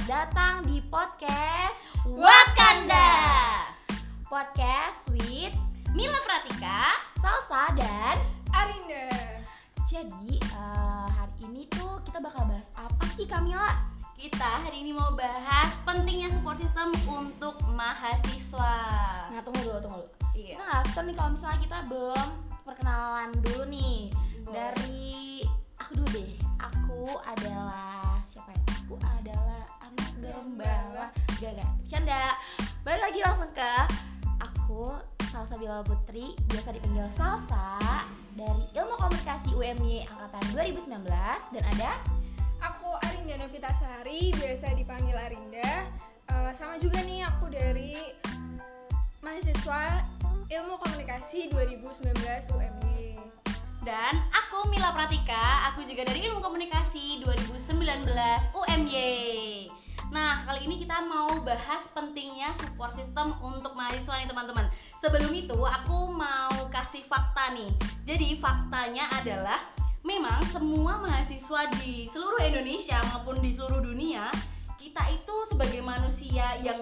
Selamat 0.00 0.32
datang 0.32 0.54
di 0.64 0.80
podcast 0.88 1.76
Wakanda. 2.08 3.12
Podcast 4.32 5.04
with 5.12 5.52
Mila 5.92 6.16
Pratika 6.24 6.96
Salsa 7.20 7.68
dan 7.76 8.16
Arinda. 8.48 9.12
Jadi 9.84 10.40
eh, 10.40 11.04
hari 11.04 11.36
ini 11.44 11.68
tuh 11.68 12.00
kita 12.08 12.16
bakal 12.16 12.48
bahas 12.48 12.64
apa 12.80 13.04
sih 13.12 13.28
Kamila? 13.28 13.76
Kita 14.16 14.64
hari 14.64 14.88
ini 14.88 14.96
mau 14.96 15.12
bahas 15.12 15.76
pentingnya 15.84 16.32
support 16.32 16.56
system 16.56 16.96
untuk 17.04 17.60
mahasiswa. 17.68 18.76
Nah 19.28 19.44
tunggu 19.44 19.68
dulu, 19.68 19.84
tunggu 19.84 20.00
dulu. 20.00 20.08
Iya. 20.32 20.56
Kita 20.56 20.64
nggak 20.64 20.82
tahu 20.96 21.02
nih 21.04 21.16
kalau 21.20 21.30
misalnya 21.36 21.60
kita 21.60 21.78
belum 21.92 22.28
perkenalan 22.64 23.30
dulu 23.44 23.62
nih 23.68 24.08
Boleh. 24.48 24.56
Dari 24.56 25.09
langsung 33.30 33.54
ke 33.54 33.74
Aku 34.42 34.90
Salsa 35.30 35.54
Bilal 35.54 35.86
Putri 35.86 36.34
Biasa 36.50 36.74
dipanggil 36.74 37.06
Salsa 37.14 37.78
Dari 38.34 38.66
Ilmu 38.74 38.98
Komunikasi 38.98 39.54
UMY 39.54 40.02
Angkatan 40.10 40.42
2019 40.50 41.06
Dan 41.54 41.64
ada? 41.78 41.94
Aku 42.60 42.90
Arinda 43.06 43.38
Novita 43.38 43.70
Sari, 43.78 44.34
biasa 44.36 44.74
dipanggil 44.76 45.14
Arinda. 45.14 45.86
Eh, 46.28 46.50
Sama 46.58 46.76
juga 46.76 47.00
nih 47.06 47.22
aku 47.22 47.54
dari 47.54 47.94
mahasiswa 49.22 50.02
Ilmu 50.50 50.74
Komunikasi 50.82 51.54
2019 51.54 52.10
UMY 52.50 53.14
Dan 53.86 54.14
aku 54.34 54.66
Mila 54.74 54.90
Pratika, 54.90 55.70
aku 55.70 55.86
juga 55.86 56.02
dari 56.02 56.26
Ilmu 56.26 56.42
Komunikasi 56.42 57.22
2019 57.22 58.10
UMY 58.58 59.79
Nah, 60.10 60.42
kali 60.42 60.66
ini 60.66 60.82
kita 60.82 61.06
mau 61.06 61.38
bahas 61.46 61.86
pentingnya 61.94 62.50
support 62.58 62.90
system 62.90 63.30
untuk 63.38 63.78
mahasiswa 63.78 64.18
nih 64.18 64.26
teman-teman 64.26 64.66
Sebelum 64.98 65.30
itu, 65.30 65.54
aku 65.54 66.10
mau 66.10 66.66
kasih 66.66 67.06
fakta 67.06 67.54
nih 67.54 67.70
Jadi 68.02 68.34
faktanya 68.42 69.06
adalah 69.14 69.70
Memang 70.02 70.42
semua 70.50 70.98
mahasiswa 70.98 71.70
di 71.78 72.10
seluruh 72.10 72.42
Indonesia 72.42 72.98
maupun 73.14 73.38
di 73.38 73.54
seluruh 73.54 73.84
dunia 73.84 74.26
kita 74.80 75.12
itu 75.12 75.36
sebagai 75.44 75.84
manusia 75.84 76.56
yang 76.64 76.80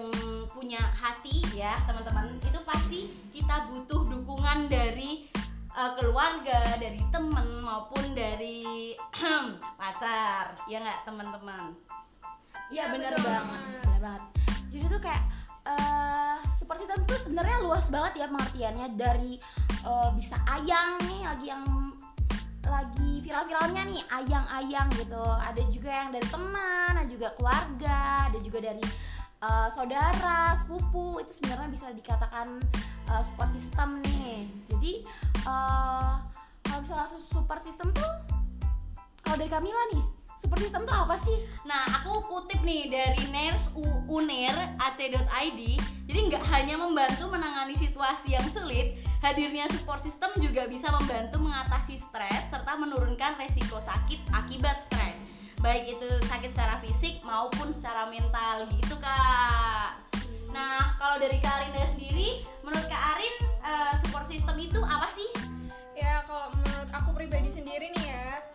punya 0.55 0.79
hati 0.79 1.43
ya 1.51 1.75
teman-teman 1.83 2.39
itu 2.39 2.55
pasti 2.63 3.11
kita 3.35 3.67
butuh 3.67 4.07
dukungan 4.07 4.71
dari 4.71 5.27
uh, 5.75 5.91
keluarga, 5.99 6.63
dari 6.79 7.03
temen 7.11 7.59
maupun 7.63 8.15
dari 8.15 8.95
pacar, 9.79 10.55
ya 10.71 10.79
nggak 10.79 11.03
teman-teman? 11.03 11.88
Iya 12.69 12.83
Ya, 12.85 12.93
bener 12.93 13.11
betul 13.17 13.25
banget, 13.25 13.61
bener 13.81 13.99
banget. 13.99 14.23
Jadi 14.69 14.85
tuh 14.85 15.01
kayak 15.01 15.23
eh 15.65 16.37
super 16.57 16.75
system 16.77 17.01
tuh 17.05 17.19
sebenarnya 17.19 17.57
luas 17.61 17.85
banget 17.89 18.13
ya 18.21 18.25
pengertiannya 18.29 18.87
dari 18.93 19.33
eh, 19.83 20.09
bisa 20.13 20.37
ayang 20.45 21.01
nih 21.05 21.21
lagi 21.25 21.45
yang 21.49 21.63
lagi 22.69 23.11
viral-viralnya 23.25 23.81
nih 23.89 24.01
ayang-ayang 24.07 24.87
gitu. 24.93 25.23
Ada 25.25 25.61
juga 25.73 25.89
yang 25.89 26.09
dari 26.13 26.27
teman, 26.29 26.91
ada 26.93 27.09
juga 27.09 27.33
keluarga, 27.33 28.29
ada 28.29 28.39
juga 28.39 28.59
dari 28.61 28.85
eh, 29.41 29.67
saudara, 29.73 30.53
sepupu 30.61 31.17
itu 31.25 31.41
sebenarnya 31.41 31.69
bisa 31.73 31.87
dikatakan 31.89 32.61
eh, 33.09 33.21
support 33.25 33.49
system 33.57 33.97
nih. 34.05 34.45
Jadi 34.69 34.91
eh 35.49 36.13
kalau 36.61 36.79
misalnya 36.85 37.09
su- 37.09 37.25
super 37.33 37.57
system 37.57 37.89
tuh 37.91 38.13
kalau 39.25 39.41
dari 39.41 39.49
Kamila 39.49 39.83
nih 39.97 40.05
super 40.49 40.65
system 40.65 40.81
tuh 40.89 40.97
apa 40.97 41.13
sih? 41.21 41.45
Nah, 41.61 41.85
aku 42.01 42.25
kutip 42.25 42.65
nih 42.65 42.89
dari 42.89 43.21
NERS 43.29 43.69
U- 43.77 44.01
UNER 44.09 44.81
ac.id. 44.81 45.61
Jadi 46.09 46.19
nggak 46.25 46.41
hanya 46.49 46.73
membantu 46.73 47.29
menangani 47.29 47.77
situasi 47.77 48.33
yang 48.33 48.41
sulit, 48.49 48.97
hadirnya 49.21 49.69
support 49.69 50.01
system 50.01 50.33
juga 50.41 50.65
bisa 50.65 50.89
membantu 50.89 51.37
mengatasi 51.37 52.01
stres 52.01 52.49
serta 52.49 52.81
menurunkan 52.81 53.37
resiko 53.37 53.77
sakit 53.77 54.25
akibat 54.33 54.81
stres. 54.81 55.21
Baik 55.61 56.01
itu 56.01 56.09
sakit 56.25 56.49
secara 56.49 56.81
fisik 56.81 57.21
maupun 57.21 57.69
secara 57.69 58.09
mental 58.09 58.65
gitu, 58.73 58.97
Kak. 58.97 60.01
Nah, 60.49 60.97
kalau 60.97 61.21
dari 61.21 61.37
Kak 61.37 61.61
Arinda 61.61 61.85
sendiri, 61.93 62.41
menurut 62.65 62.89
Kak 62.89 63.21
Arin 63.21 63.35
eh, 63.45 63.93
support 64.01 64.25
system 64.25 64.57
itu 64.57 64.81
apa 64.81 65.05
sih? 65.13 65.29
Ya 65.93 66.25
kalau 66.25 66.49
menurut 66.57 66.89
aku 66.89 67.13
pribadi 67.13 67.53
sendiri 67.53 67.93
nih 67.93 68.05
ya 68.09 68.49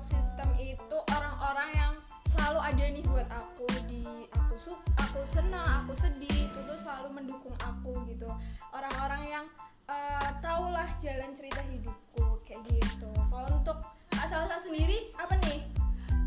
Support 0.00 0.16
system 0.16 0.48
itu 0.56 0.96
orang-orang 1.12 1.70
yang 1.76 1.92
selalu 2.32 2.56
ada 2.64 2.84
nih 2.88 3.04
buat 3.04 3.28
aku 3.28 3.68
di 3.84 4.24
aku 4.32 4.56
su 4.56 4.72
aku 4.96 5.20
senang 5.28 5.84
aku 5.84 5.92
sedih 5.92 6.48
itu 6.48 6.56
tuh 6.64 6.78
selalu 6.80 7.20
mendukung 7.20 7.52
aku 7.60 7.92
gitu. 8.08 8.24
Orang-orang 8.72 9.28
yang 9.28 9.44
eh, 9.92 10.30
tahulah 10.40 10.88
jalan 11.04 11.36
cerita 11.36 11.60
hidupku 11.68 12.40
kayak 12.48 12.64
gitu. 12.64 13.12
Kalau 13.12 13.60
untuk 13.60 13.76
Kak 14.08 14.24
Salsa 14.24 14.56
sendiri 14.56 15.12
apa 15.20 15.36
nih? 15.44 15.68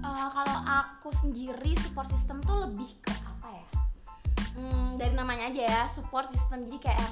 Eh, 0.06 0.28
kalau 0.30 0.58
aku 0.70 1.10
sendiri 1.10 1.74
support 1.82 2.06
system 2.14 2.46
tuh 2.46 2.70
lebih 2.70 2.94
ke 3.02 3.10
apa 3.26 3.58
ya? 3.58 3.66
Hmm, 4.54 5.02
dari 5.02 5.18
namanya 5.18 5.50
aja 5.50 5.64
ya 5.66 5.84
support 5.90 6.30
system. 6.30 6.62
Jadi 6.70 6.94
kayak 6.94 7.12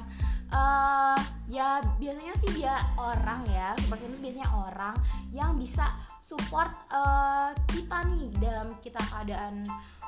eh 0.54 1.20
ya 1.50 1.82
biasanya 1.98 2.38
sih 2.38 2.54
dia 2.54 2.86
orang 3.02 3.50
ya 3.50 3.74
support 3.82 3.98
system 3.98 4.22
biasanya 4.22 4.50
orang 4.54 4.94
yang 5.34 5.58
bisa 5.58 5.90
support 6.22 6.72
eh, 6.94 7.50
kita 7.74 7.98
nih 8.08 8.24
dalam 8.40 8.78
kita 8.80 9.02
keadaan 9.12 9.66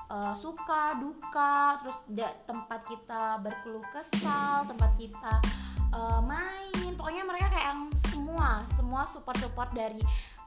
eh, 0.09 0.33
suka 0.37 0.97
duka 1.01 1.81
terus 1.81 1.97
da- 2.09 2.37
tempat 2.45 2.85
kita 2.87 3.41
berkeluh 3.41 3.83
kesal 3.91 4.63
tempat 4.69 4.91
kita 4.95 5.33
eh, 5.91 6.21
main 6.23 6.91
pokoknya 6.95 7.25
mereka 7.27 7.49
kayak 7.51 7.67
yang 7.73 7.83
semua 8.13 8.49
semua 8.77 9.01
support 9.09 9.37
support 9.41 9.69
dari 9.73 9.99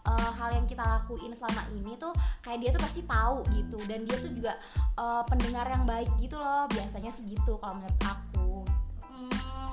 eh, 0.07 0.31
hal 0.39 0.55
yang 0.55 0.67
kita 0.71 0.81
lakuin 0.81 1.35
selama 1.35 1.67
ini 1.75 1.99
tuh 1.99 2.15
kayak 2.41 2.63
dia 2.63 2.71
tuh 2.71 2.83
pasti 2.83 3.03
tahu 3.05 3.43
gitu. 3.53 3.79
Dan 3.91 4.07
dia 4.07 4.17
tuh 4.23 4.31
juga 4.33 4.57
eh, 4.97 5.23
pendengar 5.27 5.67
yang 5.67 5.85
baik 5.85 6.09
gitu 6.23 6.39
loh 6.39 6.65
biasanya 6.71 7.11
sih 7.13 7.27
gitu 7.27 7.59
kalau 7.59 7.83
menurut 7.83 8.01
aku 8.07 8.63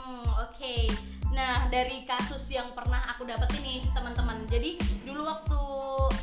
Hmm, 0.03 0.27
oke. 0.35 0.75
Nah, 1.31 1.71
dari 1.71 2.03
kasus 2.03 2.51
yang 2.51 2.75
pernah 2.75 3.07
aku 3.07 3.23
dapetin 3.23 3.63
nih, 3.63 3.81
teman-teman. 3.95 4.43
Jadi, 4.51 4.75
dulu 5.07 5.23
waktu 5.23 5.61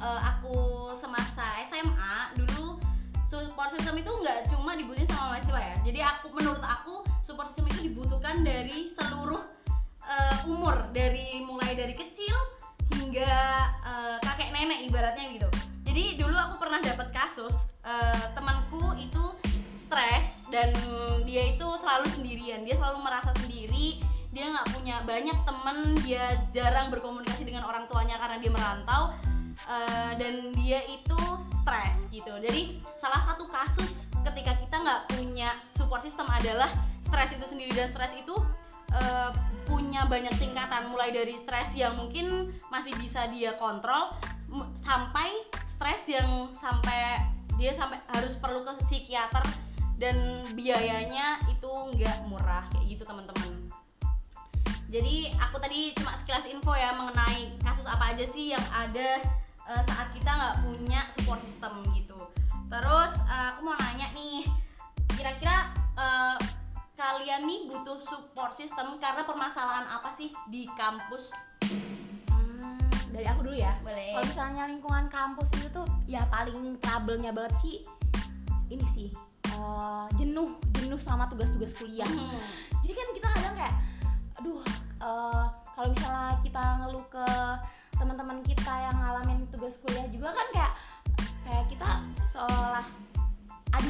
eh, 0.04 0.20
aku 0.20 0.56
semasa 0.92 1.64
SMA, 1.64 2.36
dulu 2.36 2.76
support 3.24 3.72
system 3.72 3.96
itu 3.96 4.10
nggak 4.10 4.52
cuma 4.52 4.76
dibutuhin 4.76 5.08
sama 5.08 5.32
mahasiswa 5.34 5.60
ya. 5.64 5.76
Jadi, 5.80 6.00
aku 6.04 6.28
menurut 6.36 6.60
aku 6.60 7.00
support 7.24 7.48
system 7.48 7.72
itu 7.72 7.88
dibutuhkan 7.88 8.44
dari 8.44 8.92
seluruh 8.92 9.40
eh, 10.04 10.36
umur, 10.44 10.92
dari 10.92 11.40
mulai 11.40 11.72
dari 11.72 11.96
kecil 11.96 12.36
hingga 13.00 13.32
eh, 13.80 14.16
kakek 14.20 14.52
nenek 14.52 14.84
ibaratnya 14.92 15.24
gitu. 15.40 15.48
Jadi, 15.88 16.20
dulu 16.20 16.36
aku 16.36 16.60
pernah 16.60 16.84
dapet 16.84 17.08
kasus 17.16 17.56
eh, 17.88 18.24
temanku 18.36 18.92
itu 19.00 19.24
dan 20.50 20.74
dia 21.22 21.46
itu 21.54 21.66
selalu 21.78 22.06
sendirian. 22.10 22.66
Dia 22.66 22.76
selalu 22.76 22.98
merasa 23.06 23.30
sendiri. 23.38 24.02
Dia 24.30 24.50
nggak 24.50 24.68
punya 24.74 24.96
banyak 25.02 25.38
temen 25.42 25.78
dia 26.06 26.38
jarang 26.54 26.90
berkomunikasi 26.90 27.42
dengan 27.42 27.66
orang 27.66 27.86
tuanya 27.90 28.18
karena 28.18 28.36
dia 28.42 28.50
merantau. 28.50 29.14
Eh, 29.70 30.12
dan 30.18 30.50
dia 30.54 30.82
itu 30.90 31.18
stres 31.62 32.10
gitu. 32.10 32.34
Jadi 32.42 32.82
salah 32.98 33.22
satu 33.22 33.46
kasus 33.46 34.10
ketika 34.26 34.58
kita 34.58 34.76
nggak 34.82 35.00
punya 35.14 35.54
support 35.74 36.02
system 36.02 36.26
adalah 36.26 36.70
stres 37.06 37.30
itu 37.34 37.46
sendiri. 37.46 37.70
Dan 37.74 37.90
stres 37.90 38.14
itu 38.18 38.34
eh, 38.90 39.30
punya 39.70 40.06
banyak 40.10 40.34
tingkatan. 40.38 40.90
Mulai 40.90 41.14
dari 41.14 41.38
stres 41.38 41.74
yang 41.78 41.94
mungkin 41.94 42.50
masih 42.70 42.94
bisa 42.98 43.30
dia 43.30 43.54
kontrol 43.54 44.10
sampai 44.74 45.30
stres 45.62 46.10
yang 46.10 46.50
sampai 46.50 47.22
dia 47.54 47.70
sampai 47.70 48.02
harus 48.10 48.34
perlu 48.40 48.66
ke 48.66 48.72
psikiater 48.88 49.44
dan 50.00 50.40
biayanya 50.56 51.36
itu 51.52 51.68
nggak 51.68 52.24
murah 52.24 52.64
kayak 52.72 52.96
gitu 52.96 53.04
teman-teman. 53.04 53.68
Jadi 54.90 55.30
aku 55.38 55.60
tadi 55.60 55.92
cuma 55.94 56.16
sekilas 56.16 56.48
info 56.48 56.72
ya 56.74 56.96
mengenai 56.96 57.54
kasus 57.60 57.84
apa 57.86 58.16
aja 58.16 58.24
sih 58.24 58.56
yang 58.56 58.66
ada 58.72 59.20
eh, 59.68 59.82
saat 59.86 60.08
kita 60.16 60.26
nggak 60.32 60.56
punya 60.64 61.04
support 61.12 61.38
system 61.44 61.84
gitu. 61.92 62.16
Terus 62.72 63.12
eh, 63.28 63.46
aku 63.54 63.60
mau 63.68 63.76
nanya 63.76 64.08
nih 64.16 64.48
kira-kira 65.14 65.68
eh, 65.94 66.36
kalian 66.96 67.44
nih 67.44 67.68
butuh 67.68 68.00
support 68.00 68.56
system 68.56 68.96
karena 68.96 69.22
permasalahan 69.28 69.84
apa 69.84 70.10
sih 70.16 70.32
di 70.48 70.64
kampus? 70.80 71.28
Hmm, 71.68 72.80
dari 73.12 73.28
aku 73.28 73.46
dulu 73.46 73.54
ya. 73.54 73.76
Boleh. 73.84 74.16
Kalau 74.16 74.26
misalnya 74.26 74.64
lingkungan 74.64 75.06
kampus 75.12 75.52
itu 75.60 75.68
tuh 75.70 75.86
ya 76.08 76.24
paling 76.32 76.80
trouble-nya 76.80 77.36
banget 77.36 77.52
sih 77.60 77.76
ini 78.70 78.86
sih 78.96 79.10
eh, 79.60 80.06
jenuh 80.16 80.48
jenuh 80.74 80.96
sama 80.96 81.28
tugas-tugas 81.28 81.76
kuliah 81.76 82.08
Hmm. 82.08 82.40
jadi 82.80 82.92
kan 82.94 83.08
kita 83.12 83.28
kadang 83.36 83.54
kayak 83.54 83.74
aduh 84.36 84.60
eh, 85.00 85.44
kalau 85.70 85.88
misalnya 85.90 86.32
kita 86.40 86.62
ngeluh 86.80 87.04
ke 87.06 87.26
teman-teman 87.94 88.38
kita 88.40 88.72
yang 88.80 88.96
ngalamin 88.96 89.44
tugas 89.48 89.76
kuliah 89.80 90.08
juga 90.08 90.32
kan 90.32 90.46
kayak 90.50 90.72
kayak 91.44 91.64
kita 91.68 91.88
seolah 92.30 92.84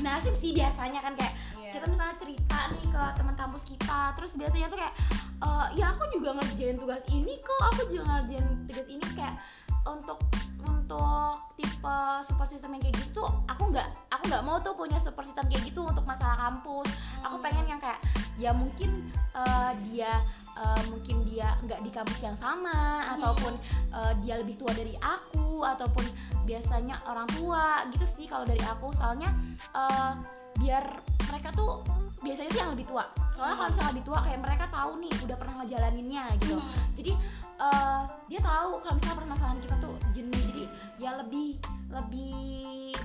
nasib 0.00 0.32
sih 0.32 0.56
biasanya 0.56 1.04
kan 1.04 1.12
kayak 1.12 1.34
Iya. 1.60 1.76
kita 1.76 1.84
misalnya 1.86 2.16
cerita 2.16 2.58
nih 2.72 2.88
ke 2.88 3.02
teman 3.20 3.36
kampus 3.36 3.62
kita 3.68 4.16
terus 4.16 4.32
biasanya 4.32 4.72
tuh 4.72 4.78
kayak 4.80 4.94
"Eh, 5.40 5.66
ya 5.76 5.92
aku 5.92 6.04
juga 6.10 6.40
ngerjain 6.40 6.80
tugas 6.80 7.04
ini 7.06 7.36
kok 7.36 7.60
aku 7.68 7.80
juga 7.92 8.02
ngerjain 8.08 8.46
tugas 8.64 8.86
ini 8.88 9.04
kayak 9.12 9.36
untuk 9.84 10.18
untuk 10.60 11.32
tipe 11.54 11.96
support 12.24 12.48
system 12.48 12.74
yang 12.74 12.82
kayak 12.82 12.96
gitu 12.96 13.10
tuh 13.16 13.30
aku 13.46 13.70
nggak 13.70 13.88
aku 14.10 14.22
nggak 14.26 14.42
mau 14.42 14.58
tuh 14.58 14.74
punya 14.74 14.96
support 14.96 15.24
system 15.24 15.46
kayak 15.46 15.64
gitu 15.64 15.80
untuk 15.80 16.04
masalah 16.04 16.36
kampus 16.38 16.88
aku 17.20 17.36
Hmm. 17.36 17.44
pengen 17.44 17.64
yang 17.66 17.80
kayak 17.80 18.00
ya 18.36 18.50
mungkin 18.50 18.90
eh, 19.32 19.70
dia 19.86 20.12
eh, 20.54 20.82
mungkin 20.86 21.24
dia 21.24 21.56
nggak 21.60 21.80
di 21.80 21.90
kampus 21.90 22.20
yang 22.20 22.36
sama 22.36 22.72
Hmm. 23.00 23.12
ataupun 23.16 23.52
eh, 23.90 24.12
dia 24.20 24.34
lebih 24.36 24.56
tua 24.56 24.70
dari 24.70 24.92
aku 24.96 25.62
ataupun 25.62 26.04
biasanya 26.42 26.96
orang 27.04 27.28
tua 27.30 27.64
gitu 27.88 28.04
sih 28.06 28.26
kalau 28.26 28.44
dari 28.44 28.60
aku 28.60 28.92
soalnya 28.92 29.32
eh, 29.70 30.12
biar 30.58 30.84
mereka 31.26 31.48
tuh 31.52 31.80
biasanya 32.20 32.50
sih 32.50 32.60
yang 32.60 32.72
lebih 32.74 32.84
tua 32.84 33.08
soalnya 33.32 33.56
kalau 33.56 33.68
misalnya 33.70 33.90
lebih 33.90 34.04
tua 34.04 34.18
kayak 34.20 34.40
mereka 34.42 34.64
tahu 34.68 34.92
nih 34.98 35.12
udah 35.22 35.36
pernah 35.38 35.54
ngejalaninnya 35.56 36.24
gitu 36.36 36.56
Hmm. 36.58 36.68
jadi 36.92 37.12
eh, 37.60 38.00
dia 38.26 38.40
tahu 38.40 38.80
kalau 38.80 38.94
misalnya 38.94 39.18
permasalahan 39.18 39.60
kita 39.60 39.76
tuh 39.78 39.94
jenuh 40.10 40.40
jadi 40.42 40.64
ya 40.98 41.10
lebih 41.16 41.60
lebih 41.90 42.34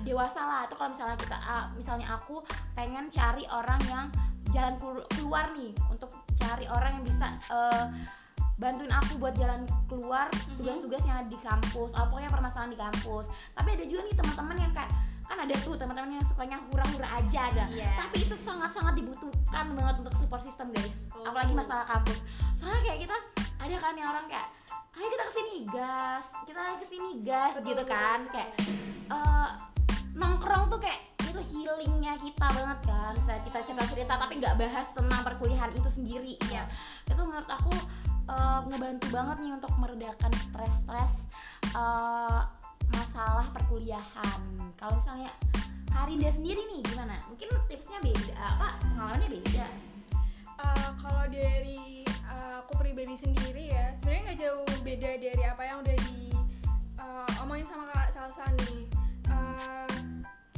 dewasa 0.01 0.39
lah 0.39 0.59
atau 0.63 0.75
kalau 0.75 0.89
misalnya 0.89 1.17
kita 1.17 1.37
ah, 1.37 1.65
misalnya 1.73 2.07
aku 2.09 2.39
pengen 2.73 3.09
cari 3.09 3.43
orang 3.49 3.81
yang 3.85 4.05
jalan 4.49 4.75
kelu- 4.77 5.07
keluar 5.11 5.51
nih 5.51 5.73
untuk 5.89 6.07
cari 6.33 6.65
orang 6.67 6.91
yang 6.93 7.03
bisa 7.03 7.27
eh, 7.49 7.85
bantuin 8.55 8.87
aku 8.89 9.17
buat 9.17 9.35
jalan 9.35 9.61
keluar 9.85 10.31
Mhm. 10.31 10.55
tugas-tugas 10.57 11.03
yang 11.03 11.17
ada 11.17 11.27
di 11.27 11.35
kampus 11.37 11.91
atau 11.91 12.07
pokoknya 12.07 12.31
permasalahan 12.31 12.71
di 12.71 12.79
kampus 12.79 13.25
tapi 13.51 13.69
ada 13.73 13.83
juga 13.83 14.01
nih 14.03 14.15
teman-teman 14.15 14.55
yang 14.57 14.71
kayak 14.71 14.91
kan 15.25 15.41
ada 15.41 15.55
tuh 15.57 15.73
teman-teman 15.73 16.09
yang 16.13 16.23
sukanya 16.23 16.61
hura-hura 16.63 17.09
aja 17.11 17.49
ada 17.49 17.65
Iya. 17.67 17.89
tapi 17.97 18.21
itu 18.21 18.35
sangat-sangat 18.37 18.93
dibutuhkan 18.93 19.73
banget 19.73 19.95
untuk 19.99 20.13
support 20.15 20.39
system 20.39 20.69
guys 20.71 21.01
Oh. 21.11 21.25
apalagi 21.25 21.51
masalah 21.51 21.83
kampus 21.83 22.21
soalnya 22.53 22.79
kayak 22.81 22.99
kita 23.03 23.17
ada 23.65 23.81
kan 23.81 23.97
yang 23.97 24.09
orang 24.13 24.25
kayak 24.29 24.47
ayo 24.93 25.07
kita 25.09 25.23
ke 25.25 25.33
sini 25.33 25.55
gas. 25.73 26.25
Kita 26.45 26.61
ke 26.77 26.85
sini 26.85 27.09
gas 27.25 27.53
gitu 27.57 27.83
kan 27.89 28.29
kayak 28.29 28.53
eh, 29.09 29.49
nongkrong 30.13 30.69
tuh 30.69 30.77
kayak 30.77 31.01
itu 31.25 31.41
healingnya 31.51 32.13
kita 32.21 32.45
banget 32.45 32.79
kan 32.85 33.13
saya 33.25 33.41
kita 33.41 33.65
cerita 33.65 33.83
cerita 33.89 34.13
tapi 34.21 34.37
nggak 34.37 34.55
bahas 34.61 34.87
tentang 34.93 35.21
perkuliahan 35.25 35.73
itu 35.73 35.89
sendiri 35.89 36.37
ya. 36.53 36.69
Itu 37.09 37.25
menurut 37.25 37.49
aku 37.49 37.73
eh, 38.29 38.59
ngebantu 38.69 39.07
banget 39.09 39.37
nih 39.41 39.51
untuk 39.57 39.73
meredakan 39.81 40.31
stres-stres 40.45 41.25
eh, 41.73 42.41
masalah 42.93 43.49
perkuliahan. 43.49 44.41
Kalau 44.77 44.93
misalnya 44.93 45.33
Karinda 45.89 46.29
sendiri 46.29 46.61
nih 46.69 46.85
gimana? 46.85 47.17
Mungkin 47.33 47.49
tipsnya 47.65 47.97
beda 47.97 48.35
apa 48.37 48.77
pengalamannya 48.85 49.41
beda 49.41 49.94
beda 55.05 55.21
dari 55.21 55.43
apa 55.45 55.61
yang 55.61 55.77
udah 55.85 55.97
di 56.09 56.33
eh, 56.97 57.41
omongin 57.45 57.67
sama 57.69 57.93
kak 57.93 58.09
Salsa 58.09 58.49
nih 58.57 58.89
Eh, 59.25 59.89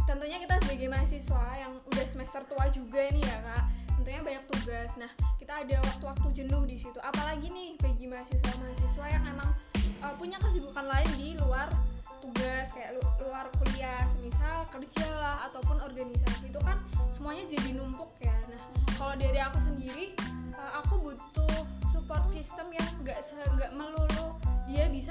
tentunya 0.04 0.44
kita 0.44 0.60
sebagai 0.60 0.88
mahasiswa 0.92 1.44
yang 1.56 1.72
udah 1.88 2.06
semester 2.08 2.44
tua 2.48 2.68
juga 2.68 3.08
nih 3.12 3.24
ya 3.24 3.38
kak. 3.44 3.64
Tentunya 3.96 4.20
banyak 4.24 4.44
tugas. 4.52 4.92
Nah 5.00 5.08
kita 5.40 5.64
ada 5.64 5.80
waktu-waktu 5.88 6.28
jenuh 6.36 6.64
di 6.68 6.76
situ. 6.76 7.00
Apalagi 7.00 7.48
nih 7.48 7.80
bagi 7.80 8.12
mahasiswa-mahasiswa 8.12 9.06
yang 9.08 9.24
emang 9.24 9.50
eh, 9.84 10.14
punya 10.20 10.36
kesibukan 10.44 10.84
lain 10.84 11.08
di 11.16 11.40
luar 11.40 11.72
tugas 12.20 12.76
kayak 12.76 13.00
lu- 13.00 13.16
luar 13.24 13.48
kuliah 13.56 14.04
semisal 14.12 14.68
kerja 14.68 15.08
lah 15.16 15.48
ataupun 15.48 15.80
organisasi. 15.84 16.52
Itu 16.52 16.60
kan 16.60 16.76
semuanya 17.12 17.48
jadi 17.48 17.72
numpuk 17.72 18.16
ya. 18.20 18.36
Nah 18.52 18.60
kalau 19.00 19.16
dari 19.16 19.40
aku 19.40 19.64
sendiri 19.64 20.12
uh, 20.60 20.84
aku 20.84 21.00
butuh 21.00 21.56
support 21.88 22.28
system 22.28 22.68
yang 22.76 22.90
nggak 23.00 23.24
se- 23.24 23.38
nggak 23.38 23.72
melulu 23.72 23.72
dia 23.72 23.77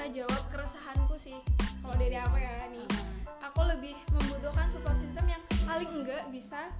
bisa 0.06 0.22
jawab 0.22 0.44
keresahanku 0.54 1.18
sih 1.18 1.34
kalau 1.82 1.98
dari 1.98 2.14
aku 2.14 2.38
ya 2.38 2.70
nih 2.70 2.86
aku 3.42 3.66
lebih 3.66 3.98
membutuhkan 4.14 4.70
support 4.70 4.94
system 5.02 5.26
yang 5.26 5.42
paling 5.66 5.90
enggak 5.90 6.22
bisa 6.30 6.70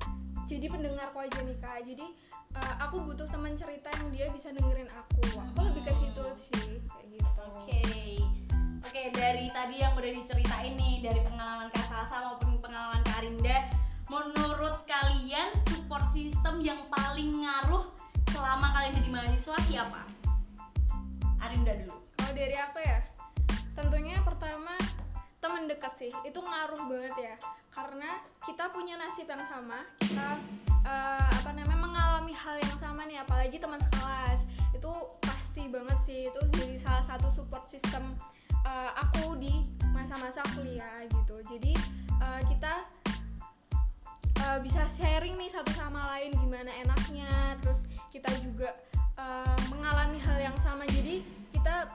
jadi 0.46 0.70
pendengarku 0.70 1.26
aja 1.26 1.43
nih 1.43 1.58
kak 1.58 1.82
jadi 1.82 2.06
uh, 2.55 2.87
aku 2.87 3.02
butuh 3.02 3.26
teman 3.26 3.58
cerita 3.58 3.90
yang 3.99 4.14
dia 4.14 4.26
bisa 4.31 4.55
dengerin 4.55 4.87
aku. 4.94 5.43
Aku 5.43 5.58
lebih 5.58 5.82
ke 5.82 5.93
situ 5.99 6.23
sih 6.38 6.78
kayak 6.87 7.06
gitu. 7.19 7.43
Oke, 7.50 7.82
oke 8.87 9.02
dari 9.11 9.50
tadi 9.50 9.82
yang 9.82 9.99
udah 9.99 10.12
diceritain 10.23 10.78
nih 10.78 11.02
dari 11.02 11.19
pengalaman 11.26 11.67
Kak 11.75 11.82
Salsa 11.90 12.31
maupun 12.31 12.62
pengalaman 12.62 13.02
Kak 13.11 13.26
Arinda, 13.26 13.58
menurut 14.06 14.87
kalian 14.87 15.50
support 15.67 16.06
system 16.14 16.62
yang 16.62 16.78
paling 16.87 17.43
ngaruh 17.43 17.90
selama 18.31 18.70
kalian 18.70 19.02
jadi 19.02 19.11
mahasiswa 19.11 19.58
siapa? 19.67 20.06
Arinda 21.43 21.75
dulu. 21.75 22.06
Kalau 22.14 22.32
dari 22.32 22.55
aku 22.55 22.78
ya, 22.82 23.16
tentunya 23.76 24.17
pertama 24.25 24.75
teman 25.38 25.69
dekat 25.69 25.93
sih. 26.00 26.12
Itu 26.25 26.40
ngaruh 26.40 26.88
banget 26.88 27.14
ya. 27.20 27.34
Karena 27.70 28.25
kita 28.43 28.73
punya 28.73 28.96
nasib 28.96 29.28
yang 29.28 29.44
sama. 29.44 29.84
Kita 30.00 30.40
eh, 30.82 31.28
apa 31.44 31.52
namanya 31.52 31.78
mengalami 31.78 32.32
hal 32.32 32.56
yang 32.58 32.76
sama 32.81 33.05
nih. 33.05 33.20
Apalagi 33.20 33.61
teman 33.61 33.78
sekelas. 33.78 34.49
Itu 34.73 34.90
pasti 35.20 35.69
banget 35.69 35.99
sih. 36.02 36.20
Itu 36.32 36.40
jadi 36.56 36.75
salah 36.81 37.05
satu 37.05 37.28
support 37.28 37.69
system 37.69 38.17
eh, 38.64 38.90
aku 38.96 39.37
di 39.37 39.62
masa-masa 39.93 40.40
kuliah 40.56 41.05
gitu. 41.06 41.37
Jadi 41.44 41.76
eh, 42.19 42.40
kita 42.49 42.75
uh, 44.46 44.58
bisa 44.61 44.84
sharing 44.94 45.34
nih 45.37 45.50
satu 45.50 45.73
sama 45.75 46.17
lain 46.17 46.32
gimana 46.37 46.70
enaknya. 46.84 47.56
Terus 47.64 47.84
kita 48.12 48.31
juga 48.44 48.73
uh, 49.17 49.56
mengalami 49.73 50.19
hal 50.20 50.38
yang 50.52 50.56
sama. 50.61 50.84
Jadi 50.87 51.25
kita 51.50 51.88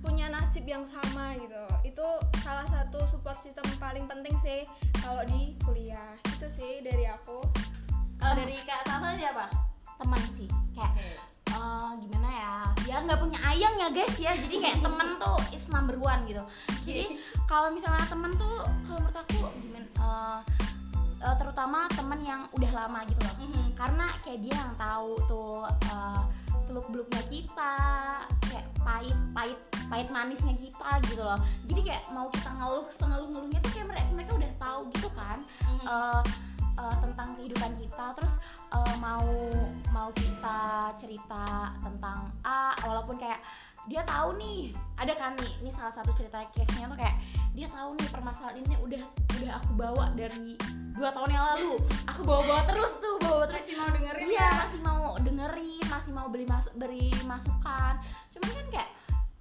punya 0.00 0.32
nasib 0.32 0.64
yang 0.64 0.84
sama 0.88 1.36
gitu. 1.36 1.62
Itu 1.84 2.06
salah 2.40 2.64
satu 2.66 3.04
support 3.08 3.36
system 3.36 3.64
paling 3.76 4.08
penting 4.08 4.32
sih 4.40 4.64
kalau 5.00 5.24
di 5.28 5.54
kuliah. 5.64 6.12
Itu 6.36 6.48
sih 6.48 6.80
dari 6.80 7.06
aku. 7.06 7.44
Kalau 8.20 8.34
dari 8.36 8.56
Kak 8.64 8.84
Salsa 8.88 9.16
siapa? 9.16 9.46
teman 10.00 10.22
sih 10.32 10.48
kayak 10.72 10.96
eh, 11.52 11.90
gimana 12.00 12.30
ya? 12.32 12.56
Ya 12.88 12.96
nggak 13.04 13.20
punya 13.20 13.36
ayang 13.44 13.76
ya 13.76 13.88
guys 13.92 14.16
ya. 14.16 14.32
Jadi 14.32 14.56
kayak 14.64 14.80
temen 14.86 15.08
tuh 15.20 15.36
is 15.52 15.68
number 15.68 16.00
one 16.00 16.24
gitu. 16.24 16.40
Jadi 16.88 17.20
kalau 17.44 17.68
misalnya 17.68 18.08
temen 18.08 18.32
tuh 18.40 18.64
kalau 18.88 19.04
menurut 19.04 19.16
aku 19.20 19.52
gimana 19.60 19.84
eh, 19.84 20.40
eh, 21.20 21.34
terutama 21.36 21.84
temen 21.92 22.20
yang 22.24 22.48
udah 22.56 22.70
lama 22.72 23.04
gitu 23.04 23.20
loh. 23.20 23.36
Mhm. 23.40 23.72
karena 23.80 24.12
kayak 24.20 24.44
dia 24.44 24.52
yang 24.60 24.72
tahu 24.76 25.16
tuh 25.24 25.64
seluk 25.80 26.49
beluknya 26.70 27.22
kita 27.26 27.72
kayak 28.40 28.66
pahit 28.80 29.18
pahit 29.30 29.58
pahit 29.86 30.08
manisnya 30.08 30.54
kita 30.54 30.90
gitu 31.04 31.20
loh 31.20 31.38
jadi 31.66 31.80
kayak 31.84 32.04
mau 32.10 32.26
kita 32.28 32.50
ngeluh 32.52 32.86
sengeluh 32.88 33.28
ngeluhnya 33.28 33.58
tuh 33.58 33.70
kayak 33.70 33.88
mereka 33.88 34.08
mereka 34.12 34.32
udah 34.36 34.52
tahu 34.56 34.80
gitu 34.90 35.08
kan 35.12 35.38
Mhm. 35.60 35.84
eh, 35.84 36.22
eh, 36.78 36.96
tentang 37.00 37.28
kehidupan 37.34 37.72
kita 37.76 38.06
terus 38.14 38.34
eh, 38.70 38.94
mau 38.96 39.26
mau 39.90 40.08
kita 40.12 40.58
cerita 40.96 41.44
tentang 41.76 42.18
A 42.40 42.72
walaupun 42.80 43.18
kayak 43.18 43.42
dia 43.90 44.06
tahu 44.06 44.38
nih 44.38 44.70
ada 44.94 45.12
kan 45.18 45.34
nih 45.42 45.52
ini 45.66 45.70
salah 45.74 45.90
satu 45.90 46.14
cerita 46.14 46.38
case 46.54 46.70
nya 46.78 46.86
tuh 46.86 46.94
kayak 46.94 47.18
dia 47.58 47.66
tahu 47.66 47.98
nih 47.98 48.08
permasalahan 48.14 48.62
ini 48.62 48.74
udah 48.78 49.02
udah 49.42 49.50
aku 49.58 49.70
bawa 49.74 50.04
dari 50.14 50.54
dua 50.94 51.10
tahun 51.10 51.30
yang 51.34 51.44
lalu 51.54 51.74
aku 52.06 52.20
bawa 52.22 52.42
bawa 52.46 52.62
terus 52.70 52.92
tuh 53.02 53.18
bawa 53.18 53.44
terus 53.50 53.60
masih 53.66 53.74
mau 53.82 53.90
dengerin 53.90 54.26
Iya 54.30 54.38
ya 54.42 54.50
masih 54.66 54.80
mau 54.82 55.02
dengerin, 55.22 55.84
masih 55.86 56.12
mau 56.14 56.26
beli 56.26 56.46
mas 56.50 56.66
beri 56.74 57.10
masukan. 57.22 57.94
Cuman 58.34 58.50
kan 58.50 58.66
kayak 58.72 58.88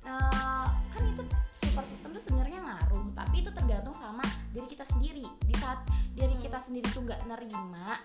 eh, 0.05 0.67
kan 0.93 1.01
itu 1.01 1.23
support 1.65 1.85
system 1.89 2.09
tuh 2.13 2.23
sebenarnya 2.23 2.59
ngaruh, 2.61 3.09
tapi 3.17 3.41
itu 3.41 3.49
tergantung 3.49 3.97
sama 3.97 4.21
diri 4.53 4.67
kita 4.69 4.85
sendiri. 4.85 5.25
Di 5.45 5.55
saat 5.57 5.81
diri 6.13 6.37
kita 6.37 6.61
sendiri 6.61 6.87
tuh 6.93 7.09
nggak 7.09 7.25
nerima, 7.25 7.97